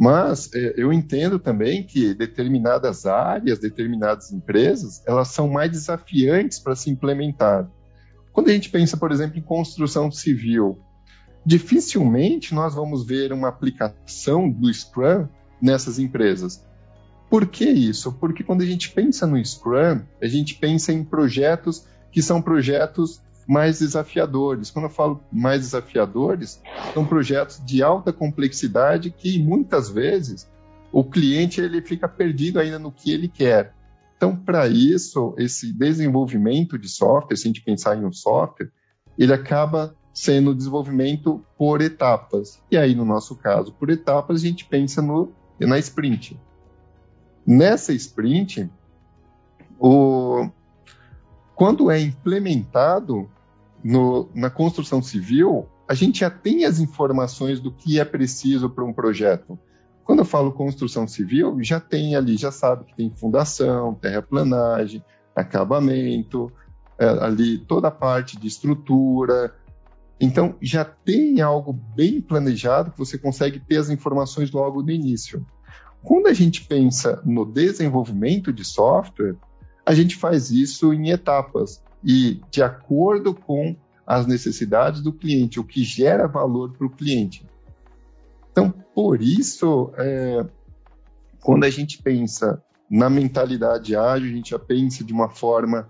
Mas 0.00 0.48
é, 0.54 0.76
eu 0.78 0.90
entendo 0.90 1.38
também 1.38 1.86
que 1.86 2.14
determinadas 2.14 3.04
áreas, 3.04 3.58
determinadas 3.58 4.32
empresas, 4.32 5.02
elas 5.06 5.28
são 5.28 5.46
mais 5.46 5.70
desafiantes 5.70 6.58
para 6.58 6.74
se 6.74 6.88
implementar. 6.88 7.70
Quando 8.32 8.48
a 8.48 8.52
gente 8.52 8.70
pensa, 8.70 8.96
por 8.96 9.12
exemplo, 9.12 9.38
em 9.38 9.42
construção 9.42 10.10
civil, 10.10 10.78
dificilmente 11.44 12.54
nós 12.54 12.74
vamos 12.74 13.04
ver 13.04 13.30
uma 13.30 13.48
aplicação 13.48 14.48
do 14.48 14.72
Scrum 14.72 15.28
nessas 15.60 15.98
empresas. 15.98 16.66
Por 17.30 17.46
que 17.46 17.64
isso? 17.64 18.12
Porque 18.12 18.42
quando 18.42 18.62
a 18.62 18.66
gente 18.66 18.90
pensa 18.90 19.26
no 19.26 19.42
Scrum, 19.44 20.00
a 20.20 20.26
gente 20.26 20.54
pensa 20.54 20.92
em 20.92 21.04
projetos 21.04 21.86
que 22.10 22.22
são 22.22 22.40
projetos 22.40 23.20
mais 23.46 23.78
desafiadores. 23.80 24.70
Quando 24.70 24.86
eu 24.86 24.90
falo 24.90 25.22
mais 25.32 25.62
desafiadores, 25.62 26.60
são 26.92 27.04
projetos 27.04 27.62
de 27.64 27.82
alta 27.82 28.12
complexidade 28.12 29.10
que 29.10 29.42
muitas 29.42 29.88
vezes 29.88 30.48
o 30.92 31.04
cliente 31.04 31.60
ele 31.60 31.82
fica 31.82 32.08
perdido 32.08 32.58
ainda 32.58 32.78
no 32.78 32.92
que 32.92 33.10
ele 33.10 33.28
quer. 33.28 33.74
Então, 34.16 34.34
para 34.34 34.66
isso, 34.66 35.34
esse 35.38 35.72
desenvolvimento 35.72 36.78
de 36.78 36.88
software, 36.88 37.36
se 37.36 37.46
a 37.46 37.48
gente 37.48 37.62
pensar 37.62 37.96
em 37.96 38.04
um 38.04 38.12
software, 38.12 38.70
ele 39.16 39.32
acaba 39.32 39.94
sendo 40.12 40.54
desenvolvimento 40.54 41.44
por 41.56 41.80
etapas. 41.80 42.60
E 42.70 42.76
aí, 42.76 42.94
no 42.94 43.04
nosso 43.04 43.36
caso, 43.36 43.72
por 43.72 43.90
etapas, 43.90 44.42
a 44.42 44.46
gente 44.46 44.64
pensa 44.64 45.00
no, 45.00 45.32
na 45.60 45.78
sprint. 45.78 46.38
Nessa 47.50 47.94
sprint, 47.94 48.70
o, 49.80 50.50
quando 51.54 51.90
é 51.90 51.98
implementado, 51.98 53.26
no, 53.82 54.28
na 54.34 54.50
construção 54.50 55.00
civil, 55.00 55.66
a 55.88 55.94
gente 55.94 56.20
já 56.20 56.28
tem 56.28 56.66
as 56.66 56.78
informações 56.78 57.58
do 57.58 57.72
que 57.72 57.98
é 57.98 58.04
preciso 58.04 58.68
para 58.68 58.84
um 58.84 58.92
projeto. 58.92 59.58
Quando 60.04 60.18
eu 60.18 60.26
falo 60.26 60.52
construção 60.52 61.08
civil, 61.08 61.56
já 61.62 61.80
tem 61.80 62.14
ali, 62.14 62.36
já 62.36 62.52
sabe 62.52 62.84
que 62.84 62.94
tem 62.94 63.10
fundação, 63.16 63.94
terraplanagem, 63.94 65.02
acabamento, 65.34 66.52
é, 66.98 67.08
ali 67.08 67.56
toda 67.56 67.88
a 67.88 67.90
parte 67.90 68.38
de 68.38 68.46
estrutura. 68.46 69.54
Então, 70.20 70.54
já 70.60 70.84
tem 70.84 71.40
algo 71.40 71.72
bem 71.72 72.20
planejado 72.20 72.90
que 72.90 72.98
você 72.98 73.16
consegue 73.16 73.58
ter 73.58 73.78
as 73.78 73.88
informações 73.88 74.50
logo 74.50 74.82
no 74.82 74.90
início. 74.90 75.46
Quando 76.02 76.26
a 76.26 76.32
gente 76.32 76.64
pensa 76.64 77.20
no 77.24 77.44
desenvolvimento 77.44 78.52
de 78.52 78.64
software, 78.64 79.36
a 79.84 79.94
gente 79.94 80.16
faz 80.16 80.50
isso 80.50 80.92
em 80.92 81.10
etapas 81.10 81.82
e 82.04 82.40
de 82.50 82.62
acordo 82.62 83.34
com 83.34 83.76
as 84.06 84.26
necessidades 84.26 85.02
do 85.02 85.12
cliente, 85.12 85.60
o 85.60 85.64
que 85.64 85.82
gera 85.82 86.26
valor 86.26 86.72
para 86.72 86.86
o 86.86 86.90
cliente. 86.90 87.46
Então, 88.50 88.70
por 88.94 89.20
isso, 89.20 89.92
é, 89.96 90.46
quando 91.42 91.64
a 91.64 91.70
gente 91.70 92.02
pensa 92.02 92.62
na 92.90 93.10
mentalidade 93.10 93.94
ágil, 93.94 94.30
a 94.30 94.34
gente 94.34 94.50
já 94.50 94.58
pensa 94.58 95.04
de 95.04 95.12
uma 95.12 95.28
forma 95.28 95.88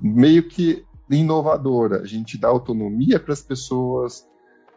meio 0.00 0.46
que 0.46 0.84
inovadora. 1.10 2.02
A 2.02 2.06
gente 2.06 2.38
dá 2.38 2.48
autonomia 2.48 3.18
para 3.18 3.32
as 3.32 3.42
pessoas, 3.42 4.26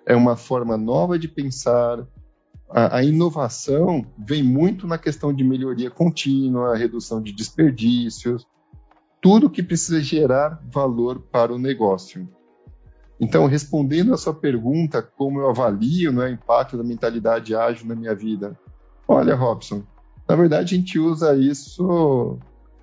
é 0.05 0.15
uma 0.15 0.35
forma 0.35 0.77
nova 0.77 1.19
de 1.19 1.27
pensar. 1.27 2.07
A, 2.75 2.97
a, 2.97 3.03
inovação 3.03 4.03
vem 4.17 4.41
muito 4.41 4.87
na 4.87 4.97
questão 4.97 5.31
de 5.31 5.43
melhoria 5.43 5.91
contínua, 5.91 6.75
redução 6.75 7.21
de 7.21 7.31
desperdícios, 7.31 8.47
tudo 9.21 9.47
que 9.47 9.61
precisa 9.61 10.01
gerar 10.01 10.59
valor 10.71 11.19
para 11.19 11.53
o 11.53 11.59
negócio. 11.59 12.27
Então, 13.19 13.45
respondendo 13.45 14.11
a 14.11 14.17
sua 14.17 14.33
pergunta, 14.33 15.03
como 15.03 15.39
eu 15.39 15.49
avalio 15.51 16.11
né, 16.11 16.25
o 16.25 16.29
impacto 16.29 16.75
da 16.75 16.83
mentalidade 16.83 17.55
ágil 17.55 17.85
na 17.85 17.93
minha 17.93 18.15
vida? 18.15 18.57
Olha, 19.07 19.35
Robson, 19.35 19.83
na 20.27 20.35
verdade 20.35 20.73
a 20.73 20.77
gente 20.77 20.97
usa 20.97 21.35
isso, 21.35 22.39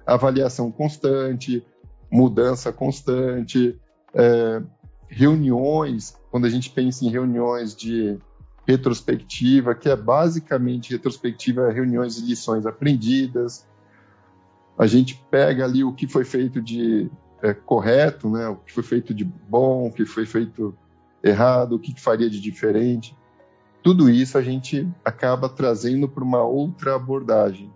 avaliação 0.06 0.70
constante, 0.70 1.66
mudança 2.08 2.72
constante, 2.72 3.76
é, 4.14 4.62
reuniões, 5.08 6.16
quando 6.30 6.44
a 6.44 6.48
gente 6.48 6.70
pensa 6.70 7.04
em 7.04 7.10
reuniões 7.10 7.74
de 7.74 8.16
retrospectiva, 8.70 9.74
que 9.74 9.88
é 9.88 9.96
basicamente 9.96 10.92
retrospectiva, 10.92 11.70
reuniões 11.70 12.16
de 12.16 12.26
lições 12.26 12.66
aprendidas, 12.66 13.66
a 14.78 14.86
gente 14.86 15.22
pega 15.30 15.64
ali 15.64 15.84
o 15.84 15.92
que 15.92 16.08
foi 16.08 16.24
feito 16.24 16.60
de 16.60 17.10
é, 17.42 17.52
correto, 17.52 18.30
né? 18.30 18.48
o 18.48 18.56
que 18.56 18.72
foi 18.72 18.82
feito 18.82 19.12
de 19.12 19.24
bom, 19.24 19.88
o 19.88 19.92
que 19.92 20.06
foi 20.06 20.24
feito 20.24 20.74
errado, 21.22 21.74
o 21.74 21.78
que 21.78 22.00
faria 22.00 22.30
de 22.30 22.40
diferente. 22.40 23.14
Tudo 23.82 24.08
isso 24.08 24.38
a 24.38 24.42
gente 24.42 24.88
acaba 25.04 25.48
trazendo 25.48 26.08
para 26.08 26.24
uma 26.24 26.42
outra 26.42 26.94
abordagem. 26.94 27.70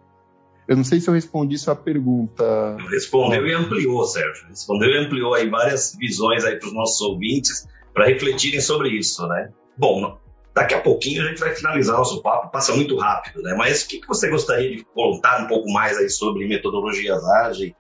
Eu 0.67 0.77
não 0.77 0.85
sei 0.85 0.99
se 0.99 1.09
eu 1.09 1.15
respondi 1.15 1.59
sua 1.59 1.77
pergunta. 1.77 2.77
Respondeu 2.91 3.47
e 3.47 3.53
ampliou, 3.53 4.03
Sérgio. 4.07 4.49
Respondeu 4.49 4.89
e 4.89 5.05
ampliou 5.05 5.35
aí 5.35 5.49
várias 5.49 5.95
visões 5.95 6.43
aí 6.43 6.57
para 6.57 6.69
os 6.69 6.75
nossos 6.75 7.01
ouvintes 7.03 7.69
para 7.93 8.07
refletirem 8.07 8.61
sobre 8.61 8.89
isso, 8.89 9.27
né? 9.29 9.51
Bom, 9.77 10.19
Daqui 10.54 10.75
a 10.75 10.80
pouquinho 10.80 11.23
a 11.25 11.28
gente 11.28 11.40
vai 11.40 11.54
finalizar 11.54 11.96
nosso 11.96 12.23
papo, 12.23 12.50
passa 12.50 12.75
muito 12.75 12.96
rápido, 12.96 13.42
né? 13.42 13.54
Mas 13.54 13.82
o 13.82 13.88
que, 13.88 14.00
você 14.06 14.30
gostaria 14.30 14.76
de 14.76 14.84
contar 14.84 15.42
um 15.42 15.49
pouco 15.49 15.68
mais 15.73 15.99
aí 15.99 16.08
sobre 16.08 16.46
metodologias 16.46 17.25
ágeis, 17.25 17.73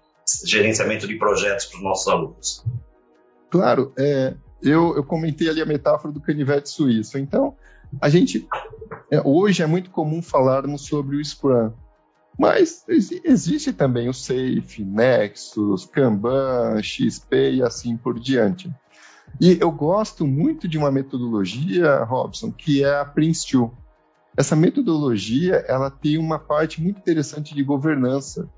gerenciamento 0.44 1.06
de 1.06 1.16
projetos 1.16 1.66
para 1.66 1.76
os 1.76 1.84
nossos 1.84 2.08
alunos? 2.08 2.64
Claro, 3.48 3.92
é, 3.96 4.34
eu, 4.60 4.96
eu 4.96 5.04
comentei 5.04 5.48
ali 5.48 5.62
a 5.62 5.66
metáfora 5.66 6.12
do 6.12 6.20
canivete 6.20 6.68
suíço. 6.68 7.16
Então, 7.16 7.54
a 8.00 8.08
gente 8.08 8.44
é, 9.08 9.20
hoje 9.24 9.62
é 9.62 9.66
muito 9.66 9.90
comum 9.90 10.20
falarmos 10.20 10.86
sobre 10.86 11.16
o 11.16 11.24
Scrum, 11.24 11.70
mas 12.36 12.84
existe 12.88 13.72
também 13.72 14.08
o 14.08 14.14
Safe, 14.14 14.84
Nexus, 14.84 15.86
Kanban, 15.86 16.82
XP 16.82 17.52
e 17.52 17.62
assim 17.62 17.96
por 17.96 18.18
diante. 18.18 18.68
E 19.40 19.58
eu 19.60 19.70
gosto 19.70 20.26
muito 20.26 20.68
de 20.68 20.78
uma 20.78 20.90
metodologia, 20.90 22.04
Robson, 22.04 22.52
que 22.52 22.84
é 22.84 23.00
a 23.00 23.04
Prince2. 23.04 23.70
Essa 24.36 24.56
metodologia, 24.56 25.64
ela 25.68 25.90
tem 25.90 26.18
uma 26.18 26.38
parte 26.38 26.82
muito 26.82 26.98
interessante 26.98 27.54
de 27.54 27.62
governança. 27.62 28.48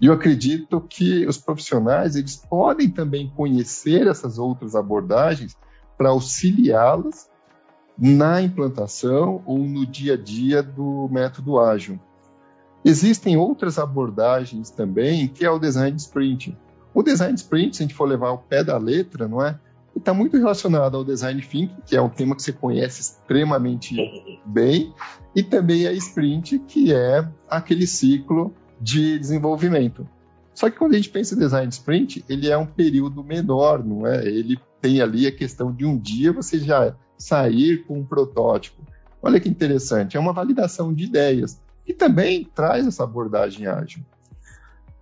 E 0.00 0.06
eu 0.06 0.12
acredito 0.12 0.80
que 0.80 1.26
os 1.26 1.38
profissionais, 1.38 2.16
eles 2.16 2.36
podem 2.36 2.88
também 2.90 3.30
conhecer 3.34 4.06
essas 4.06 4.38
outras 4.38 4.74
abordagens 4.74 5.56
para 5.96 6.10
auxiliá-las 6.10 7.28
na 7.96 8.42
implantação 8.42 9.42
ou 9.46 9.58
no 9.58 9.86
dia 9.86 10.14
a 10.14 10.16
dia 10.16 10.62
do 10.62 11.08
método 11.10 11.58
ágil. 11.58 11.98
Existem 12.84 13.36
outras 13.36 13.78
abordagens 13.78 14.70
também, 14.70 15.28
que 15.28 15.44
é 15.44 15.50
o 15.50 15.58
design 15.58 15.96
sprint. 15.96 16.56
O 16.92 17.02
design 17.02 17.34
sprint, 17.34 17.76
se 17.76 17.82
a 17.82 17.86
gente 17.86 17.94
for 17.94 18.06
levar 18.06 18.28
ao 18.28 18.38
pé 18.38 18.62
da 18.62 18.76
letra, 18.76 19.26
não 19.26 19.42
é? 19.42 19.58
Está 19.96 20.12
muito 20.12 20.36
relacionado 20.36 20.96
ao 20.96 21.04
design 21.04 21.40
thinking, 21.40 21.76
que 21.86 21.96
é 21.96 22.02
um 22.02 22.08
tema 22.08 22.34
que 22.34 22.42
você 22.42 22.52
conhece 22.52 23.00
extremamente 23.00 23.96
bem, 24.44 24.92
e 25.34 25.42
também 25.42 25.86
a 25.86 25.92
sprint, 25.92 26.58
que 26.60 26.92
é 26.92 27.26
aquele 27.48 27.86
ciclo 27.86 28.52
de 28.80 29.18
desenvolvimento. 29.18 30.06
Só 30.52 30.70
que 30.70 30.76
quando 30.76 30.92
a 30.92 30.96
gente 30.96 31.10
pensa 31.10 31.34
em 31.34 31.38
design 31.38 31.68
sprint, 31.68 32.24
ele 32.28 32.48
é 32.48 32.56
um 32.56 32.66
período 32.66 33.24
menor, 33.24 33.84
não 33.84 34.06
é? 34.06 34.24
Ele 34.26 34.58
tem 34.80 35.00
ali 35.00 35.26
a 35.26 35.32
questão 35.32 35.72
de 35.72 35.84
um 35.84 35.98
dia 35.98 36.32
você 36.32 36.58
já 36.58 36.94
sair 37.16 37.84
com 37.86 37.98
um 37.98 38.04
protótipo. 38.04 38.82
Olha 39.22 39.40
que 39.40 39.48
interessante, 39.48 40.16
é 40.16 40.20
uma 40.20 40.32
validação 40.32 40.92
de 40.92 41.04
ideias 41.04 41.60
que 41.84 41.92
também 41.92 42.44
traz 42.54 42.86
essa 42.86 43.04
abordagem 43.04 43.66
ágil. 43.66 44.02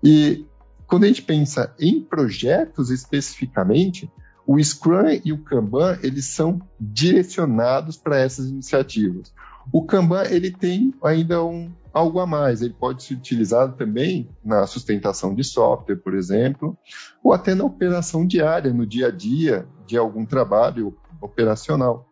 E 0.03 0.45
quando 0.87 1.05
a 1.05 1.09
gente 1.09 1.23
pensa 1.23 1.75
em 1.79 2.01
projetos 2.01 2.91
especificamente, 2.91 4.11
o 4.47 4.63
Scrum 4.63 5.21
e 5.25 5.33
o 5.33 5.43
Kanban 5.43 5.99
eles 6.03 6.27
são 6.27 6.61
direcionados 6.81 7.97
para 7.97 8.19
essas 8.19 8.49
iniciativas. 8.49 9.33
O 9.73 9.85
Kanban 9.85 10.25
ele 10.25 10.51
tem 10.51 10.93
ainda 11.03 11.45
um 11.45 11.73
algo 11.93 12.21
a 12.21 12.27
mais, 12.27 12.63
ele 12.63 12.75
pode 12.75 13.03
ser 13.03 13.15
utilizado 13.15 13.77
também 13.77 14.29
na 14.43 14.67
sustentação 14.67 15.35
de 15.35 15.45
software, 15.45 15.97
por 15.97 16.15
exemplo, 16.15 16.77
ou 17.23 17.33
até 17.33 17.55
na 17.55 17.65
operação 17.65 18.27
diária, 18.27 18.73
no 18.73 18.87
dia 18.87 19.09
a 19.09 19.11
dia 19.11 19.67
de 19.87 19.97
algum 19.97 20.25
trabalho 20.25 20.97
operacional. 21.21 22.09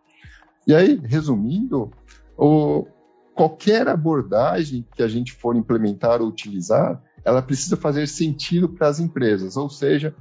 E 0.66 0.75
aí, 0.75 1.00
resumindo, 1.02 1.90
o, 2.37 2.87
qualquer 3.34 3.88
abordagem 3.88 4.87
que 4.94 5.02
a 5.02 5.08
gente 5.08 5.32
for 5.32 5.56
implementar 5.56 6.20
ou 6.20 6.28
utilizar, 6.28 7.02
ela 7.25 7.40
precisa 7.40 7.76
fazer 7.76 8.06
sentido 8.06 8.68
para 8.68 8.88
as 8.88 9.00
empresas, 9.00 9.56
ou 9.56 9.70
seja, 9.70 10.14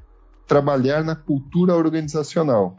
trabalhar 0.49 1.03
na 1.03 1.15
cultura 1.15 1.75
organizacional. 1.75 2.75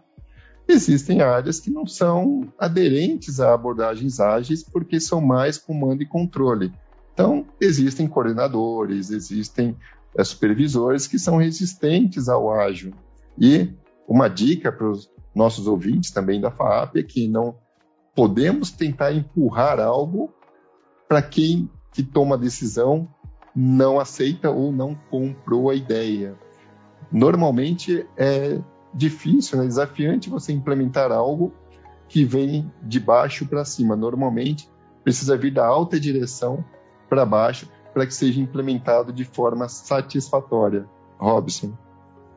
Existem 0.68 1.22
áreas 1.22 1.60
que 1.60 1.70
não 1.70 1.86
são 1.86 2.52
aderentes 2.58 3.38
a 3.38 3.54
abordagens 3.54 4.18
ágeis 4.18 4.64
porque 4.64 4.98
são 4.98 5.20
mais 5.20 5.56
comando 5.56 6.02
e 6.02 6.06
controle. 6.06 6.72
Então, 7.14 7.46
existem 7.60 8.08
coordenadores, 8.08 9.10
existem 9.10 9.76
é, 10.16 10.24
supervisores 10.24 11.06
que 11.06 11.18
são 11.18 11.36
resistentes 11.36 12.28
ao 12.28 12.52
ágil. 12.52 12.92
E 13.38 13.72
uma 14.06 14.26
dica 14.26 14.72
para 14.72 14.90
os 14.90 15.08
nossos 15.32 15.68
ouvintes 15.68 16.10
também 16.10 16.40
da 16.40 16.50
FAAP 16.50 16.96
é 16.96 17.02
que 17.04 17.28
não 17.28 17.54
podemos 18.16 18.72
tentar 18.72 19.12
empurrar 19.12 19.78
algo 19.78 20.34
para 21.08 21.22
quem 21.22 21.70
que 21.92 22.02
toma 22.02 22.34
a 22.34 22.38
decisão 22.38 23.08
não 23.54 24.00
aceita 24.00 24.50
ou 24.50 24.72
não 24.72 24.94
comprou 25.08 25.70
a 25.70 25.74
ideia. 25.74 26.36
Normalmente 27.12 28.06
é 28.16 28.58
difícil, 28.92 29.58
né, 29.58 29.66
desafiante 29.66 30.30
você 30.30 30.52
implementar 30.52 31.12
algo 31.12 31.52
que 32.08 32.24
vem 32.24 32.70
de 32.82 32.98
baixo 32.98 33.46
para 33.46 33.64
cima. 33.64 33.96
Normalmente 33.96 34.68
precisa 35.02 35.36
vir 35.36 35.52
da 35.52 35.66
alta 35.66 35.98
direção 35.98 36.64
para 37.08 37.24
baixo 37.24 37.68
para 37.92 38.06
que 38.06 38.14
seja 38.14 38.40
implementado 38.40 39.12
de 39.12 39.24
forma 39.24 39.68
satisfatória. 39.68 40.86
Robson. 41.18 41.76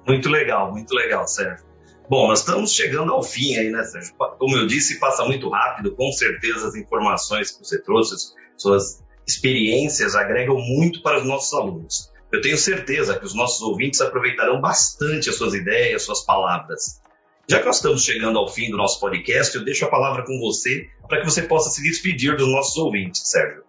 Muito 0.06 0.30
legal, 0.30 0.72
muito 0.72 0.94
legal, 0.94 1.28
Sérgio. 1.28 1.66
Bom, 2.10 2.28
nós 2.28 2.40
estamos 2.40 2.74
chegando 2.74 3.14
ao 3.14 3.24
fim 3.24 3.56
aí, 3.56 3.70
né, 3.70 3.84
Sérgio? 3.84 4.14
Como 4.38 4.58
eu 4.58 4.68
disse, 4.68 5.00
passa 5.00 5.24
muito 5.24 5.50
rápido. 5.50 5.96
Com 5.96 6.12
certeza 6.12 6.68
as 6.68 6.76
informações 6.76 7.52
que 7.52 7.66
você 7.66 7.82
trouxe, 7.82 8.16
suas 8.58 9.02
experiências 9.26 10.16
agregam 10.16 10.58
muito 10.58 11.02
para 11.02 11.20
os 11.20 11.26
nossos 11.26 11.54
alunos. 11.54 12.12
Eu 12.34 12.41
tenho 12.41 12.58
certeza 12.58 13.19
que 13.19 13.26
os 13.26 13.36
nossos 13.36 13.62
ouvintes 13.62 14.02
aproveitarão 14.02 14.60
bastante 14.60 15.30
as 15.30 15.36
suas 15.36 15.54
ideias, 15.54 15.98
as 15.98 16.02
suas 16.02 16.26
palavras. 16.26 17.00
Já 17.48 17.60
que 17.60 17.65
nós 17.67 17.76
estamos 17.76 18.04
chegando 18.04 18.39
ao 18.39 18.48
fim 18.48 18.72
do 18.72 18.78
nosso 18.78 19.00
podcast, 19.00 19.56
eu 19.56 19.63
deixo 19.63 19.86
a 19.86 19.88
palavra 19.88 20.26
com 20.26 20.39
você 20.39 20.89
para 21.08 21.19
que 21.19 21.30
você 21.30 21.43
possa 21.43 21.69
se 21.69 21.84
despedir 21.84 22.36
dos 22.36 22.52
nossos 22.52 22.76
ouvintes, 22.76 23.22
Sérgio. 23.26 23.62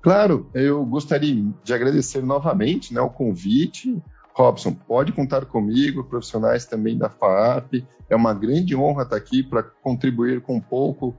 Claro, 0.00 0.50
eu 0.54 0.82
gostaria 0.86 1.44
de 1.62 1.74
agradecer 1.74 2.22
novamente 2.22 2.94
né, 2.94 3.02
o 3.02 3.10
convite, 3.10 4.02
Robson, 4.32 4.72
pode 4.72 5.12
contar 5.12 5.44
comigo, 5.44 6.04
profissionais 6.04 6.64
também 6.64 6.96
da 6.96 7.10
FAAP. 7.10 7.84
É 8.08 8.16
uma 8.16 8.32
grande 8.32 8.74
honra 8.74 9.02
estar 9.02 9.16
aqui 9.16 9.42
para 9.42 9.62
contribuir 9.62 10.40
com 10.40 10.58
pouco, 10.58 11.14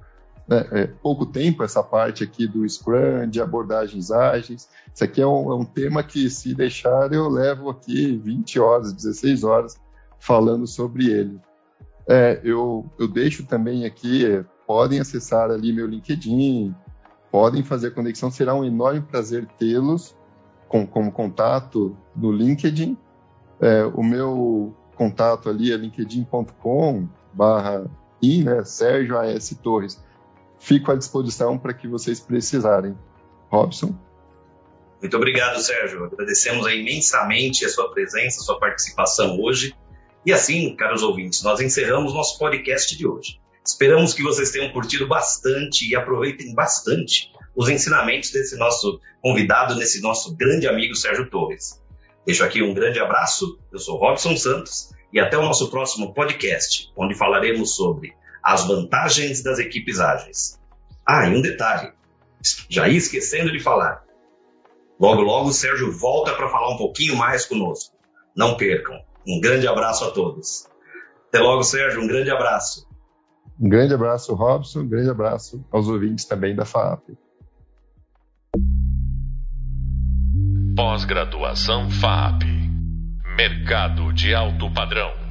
né, 0.54 0.68
é, 0.72 0.88
pouco 0.88 1.26
tempo 1.26 1.63
essa 1.63 1.82
parte 1.82 2.24
aqui 2.24 2.48
do 2.48 2.68
Scrum, 2.68 3.28
de 3.28 3.42
abordagens 3.42 4.12
ágeis. 4.12 4.70
Isso 4.94 5.04
aqui 5.04 5.22
é 5.22 5.28
um, 5.28 5.52
é 5.52 5.56
um, 5.56 5.66
tema 5.66 6.04
que, 6.04 6.30
se 6.30 6.54
deixar, 6.54 7.12
eu 7.12 7.28
levo 7.28 7.70
aqui 7.70 8.16
20 8.18 8.60
horas, 8.60 8.94
16 8.94 9.44
horas 9.44 9.76
falando 10.20 10.68
sobre 10.68 11.08
ele. 11.10 11.39
É, 12.08 12.39
eu, 12.44 12.86
eu 13.00 13.08
deixo 13.08 13.46
também 13.46 13.86
aqui, 13.86 14.26
é, 14.26 14.46
podem 14.68 15.00
acessar 15.00 15.50
ali 15.50 15.74
meu 15.74 15.88
LinkedIn, 15.88 16.76
podem 17.32 17.63
fazer 17.63 17.92
conexão, 17.92 18.30
será 18.30 18.54
um 18.54 18.63
enorme 18.63 19.02
prazer 19.02 19.48
tê-los 19.58 20.16
com, 20.68 20.86
como 20.86 21.12
contato 21.12 21.98
no 22.16 22.32
LinkedIn. 22.32 22.98
É, 23.60 23.86
o 23.86 24.04
meu 24.04 24.76
contato 24.96 25.50
ali 25.50 25.72
é 25.72 25.78
linkedin.com 25.78 27.08
barra 27.34 27.89
né, 28.44 28.63
Sérgio 28.63 29.18
A.S. 29.18 29.56
Torres. 29.56 30.02
Fico 30.63 30.93
à 30.93 30.95
disposição 30.95 31.58
para 31.58 31.73
que 31.73 31.89
vocês 31.89 32.21
precisarem. 32.21 32.97
Robson? 33.52 33.93
Muito 35.02 35.17
obrigado, 35.17 35.62
Sérgio. 35.62 36.06
Agradecemos 36.06 36.65
imensamente 36.71 37.65
a 37.65 37.69
sua 37.69 37.91
presença, 37.91 38.39
a 38.39 38.43
sua 38.45 38.58
participação 38.58 39.38
hoje. 39.41 39.76
E 40.26 40.32
assim, 40.32 40.73
caros 40.78 41.04
ouvintes, 41.04 41.43
nós 41.43 41.60
encerramos 41.60 42.13
nosso 42.13 42.39
podcast 42.39 42.97
de 42.97 43.06
hoje. 43.06 43.41
Esperamos 43.65 44.13
que 44.13 44.23
vocês 44.23 44.52
tenham 44.52 44.71
curtido 44.71 45.06
bastante 45.06 45.86
e 45.86 45.97
aproveitem 45.97 46.56
bastante 46.56 47.30
os 47.54 47.67
ensinamentos 47.67 48.32
desse 48.32 48.56
nosso 48.56 49.02
convidado, 49.21 49.76
desse 49.76 50.02
nosso 50.02 50.34
grande 50.34 50.65
amigo 50.65 50.95
Sérgio 50.95 51.30
Torres. 51.30 51.78
Deixo 52.26 52.41
aqui 52.41 52.63
um 52.63 52.73
grande 52.73 53.02
abraço, 53.02 53.60
eu 53.69 53.80
sou 53.80 53.97
Robson 53.97 54.38
Santos 54.38 54.91
e 55.12 55.19
até 55.19 55.38
o 55.38 55.41
nosso 55.41 55.69
próximo 55.69 56.13
podcast, 56.13 56.89
onde 56.95 57.15
falaremos 57.15 57.76
sobre 57.76 58.13
as 58.44 58.68
vantagens 58.68 59.42
das 59.42 59.60
equipes 59.60 60.00
ágeis. 60.00 60.60
Ah, 61.08 61.28
e 61.28 61.36
um 61.36 61.42
detalhe, 61.42 61.92
já 62.70 62.88
ia 62.88 62.98
esquecendo 62.98 63.52
de 63.52 63.60
falar. 63.60 64.04
Logo, 65.00 65.22
logo 65.22 65.50
o 65.50 65.54
Sérgio 65.54 65.92
volta 65.92 66.34
para 66.34 66.50
falar 66.50 66.74
um 66.74 66.78
pouquinho 66.78 67.16
mais 67.16 67.46
conosco. 67.46 67.96
Não 68.36 68.58
percam. 68.58 69.00
Um 69.28 69.40
grande 69.40 69.68
abraço 69.68 70.06
a 70.06 70.12
todos. 70.12 70.68
Até 71.30 71.40
logo, 71.40 71.64
Sérgio. 71.64 72.02
Um 72.02 72.08
grande 72.08 72.32
abraço. 72.32 72.88
Um 73.60 73.70
grande 73.70 73.94
abraço, 73.94 74.34
Robson. 74.34 74.82
Um 74.82 74.88
grande 74.88 75.10
abraço 75.10 75.66
aos 75.72 75.88
ouvintes 75.88 76.26
também 76.26 76.56
da 76.56 76.66
FAP. 76.66 77.18
Pós-graduação 80.76 81.90
FAP. 81.90 82.44
Mercado 83.38 84.12
de 84.14 84.34
alto 84.34 84.72
padrão. 84.74 85.23